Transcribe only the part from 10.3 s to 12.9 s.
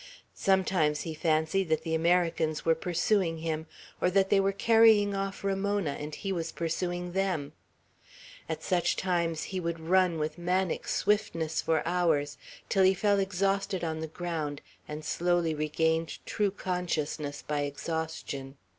maniac swiftness for hours, till